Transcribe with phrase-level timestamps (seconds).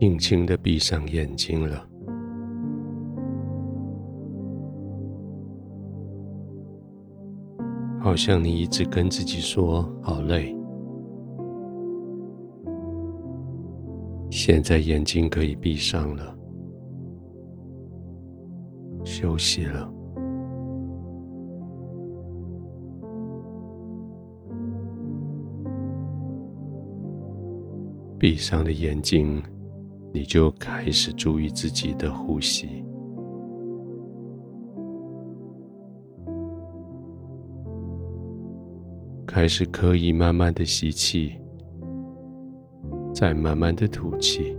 [0.00, 1.86] 轻轻的闭上眼睛了，
[8.00, 10.56] 好像你一直跟自己说好累。
[14.30, 16.34] 现在眼睛可以闭上了，
[19.04, 19.92] 休息了。
[28.18, 29.42] 闭上了眼睛，
[30.12, 32.84] 你就开始注意自己的呼吸，
[39.24, 41.32] 开始可以慢慢的吸气，
[43.14, 44.56] 再慢慢的吐气，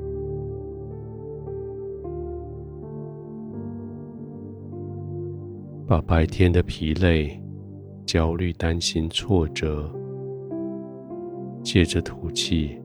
[5.86, 7.38] 把白天的疲累、
[8.06, 9.94] 焦虑、担心、挫折，
[11.62, 12.81] 借着吐气。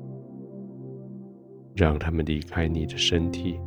[1.76, 3.60] 让他们离开你的身体，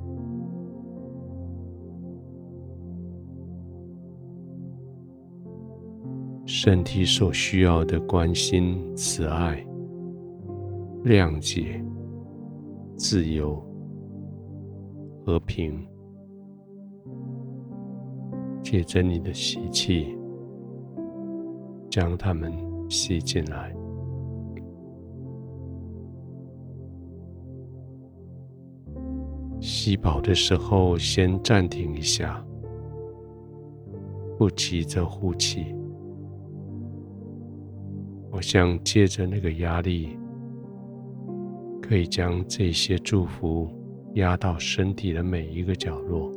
[6.44, 9.64] 身体所需要的关心、慈爱、
[11.06, 11.80] 谅解、
[12.98, 13.64] 自由、
[15.24, 15.88] 和平，
[18.64, 20.18] 借着你的吸气，
[21.92, 22.52] 将它们
[22.90, 23.79] 吸进来。
[29.90, 32.46] 吸饱的时候，先暂停一下，
[34.38, 35.76] 不急着呼气。
[38.30, 40.16] 我想借着那个压力，
[41.82, 43.68] 可以将这些祝福
[44.14, 46.32] 压到身体的每一个角落，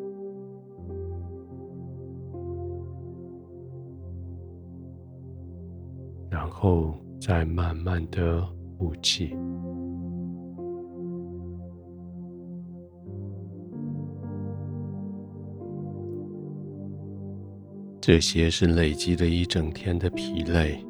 [6.30, 8.42] 然后再慢慢的
[8.78, 9.36] 呼气。
[18.02, 20.84] 这些是累积了一整天的疲累，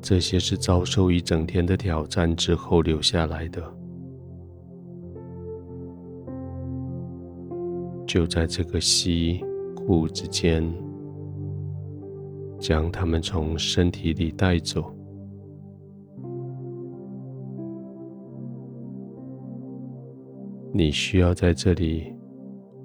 [0.00, 3.62] 这些是遭受一整天的挑战之后留下来的。
[8.06, 9.44] 就在这个吸
[9.76, 10.66] 呼之间，
[12.58, 14.90] 将它们从身体里带走。
[20.72, 22.10] 你需要在这里。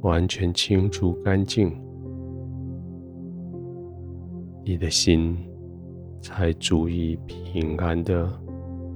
[0.01, 1.71] 完全清除干净，
[4.65, 5.37] 你的心
[6.21, 8.27] 才足以平安的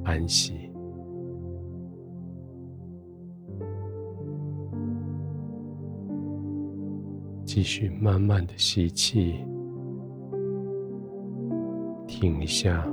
[0.03, 0.53] 安息。
[7.45, 9.35] 继续慢慢的吸气，
[12.07, 12.85] 停下，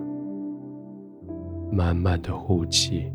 [1.73, 3.11] 慢慢的呼气。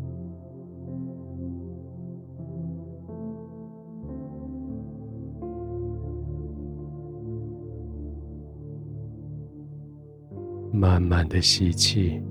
[10.80, 12.22] 慢慢的吸气，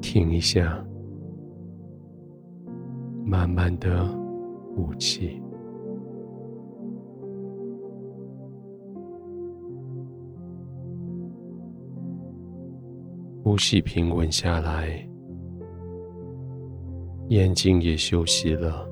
[0.00, 0.80] 停一下，
[3.24, 4.06] 慢慢的
[4.72, 5.42] 呼气，
[13.42, 15.04] 呼吸平稳下来，
[17.30, 18.88] 眼睛也休息了，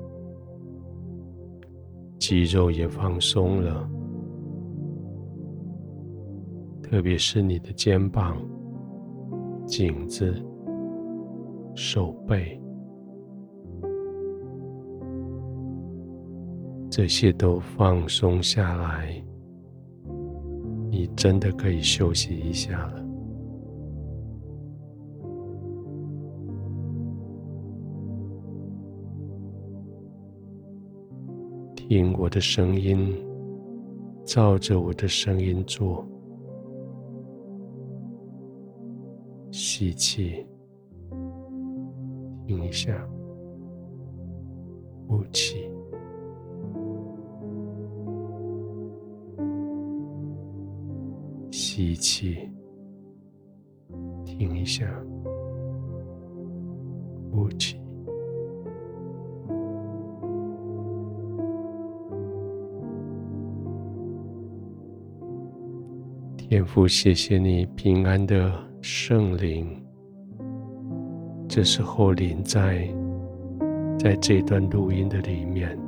[2.18, 3.88] 肌肉也放松了。
[6.90, 8.36] 特别是你的肩膀、
[9.64, 10.34] 颈子、
[11.72, 12.60] 手背，
[16.90, 19.24] 这些都放松下来，
[20.90, 23.06] 你真的可以休息一下了。
[31.76, 33.14] 听我的声音，
[34.24, 36.04] 照着我的声音做。
[39.50, 40.46] 吸气，
[42.46, 42.92] 停一下，
[45.08, 45.68] 呼气，
[51.50, 52.48] 吸气，
[54.24, 54.86] 停一下，
[57.32, 57.76] 呼气。
[66.36, 68.69] 天父，谢谢你平安的。
[68.82, 69.66] 圣灵，
[71.46, 72.88] 这时候临在
[73.98, 75.78] 在这段录音的里面，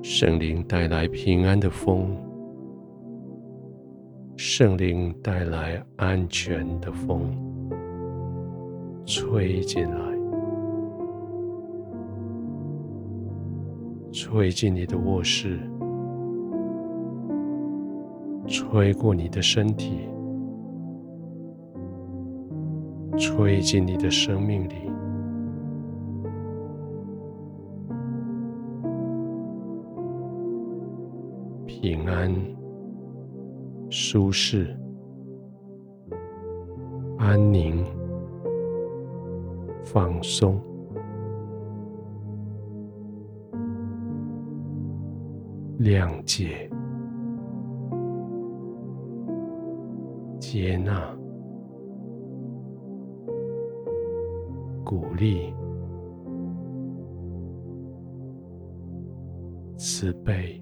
[0.00, 2.16] 圣灵带来平安的风，
[4.36, 7.34] 圣灵带来安全的风，
[9.04, 9.98] 吹进来，
[14.12, 15.58] 吹进你的卧室，
[18.50, 20.08] 吹过你的身体，
[23.16, 24.90] 吹进你的生命里，
[31.64, 32.34] 平安、
[33.88, 34.76] 舒适、
[37.18, 37.84] 安宁。
[39.82, 40.60] 放松，
[45.80, 46.70] 谅解，
[50.52, 51.16] 接纳，
[54.84, 55.54] 鼓励，
[59.76, 60.60] 慈悲，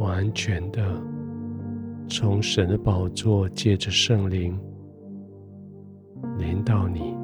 [0.00, 0.82] 完全的。
[2.08, 4.60] 从神的宝座借着圣灵
[6.36, 7.15] 连到你，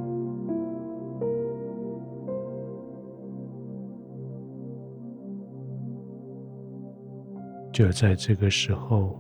[7.72, 9.18] 就在这个时候，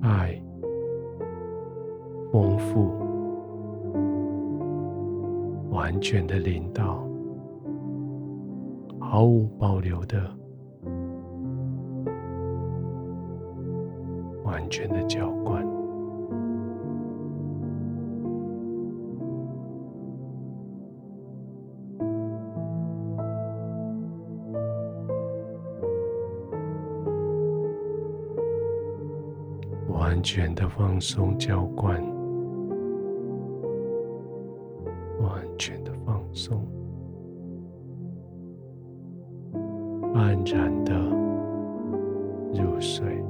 [0.00, 0.42] 爱
[2.32, 2.90] 丰富、
[5.70, 7.06] 完全的临到。
[8.98, 10.18] 毫无保留的、
[14.42, 15.62] 完全的浇灌，
[30.22, 32.00] 完全的放松浇灌，
[35.20, 36.64] 完全的放松。
[40.14, 40.94] 安然的
[42.54, 43.20] 入睡。